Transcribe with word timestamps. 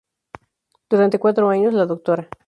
Durante 0.89 1.19
cuatro 1.19 1.47
años 1.51 1.75
la 1.75 1.85
Dra. 1.85 2.27